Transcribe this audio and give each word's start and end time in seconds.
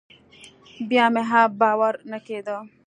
بيا 0.89 1.05
مې 1.13 1.21
هم 1.29 1.49
باور 1.59 1.93
نه 2.11 2.19
کېده. 2.25 2.57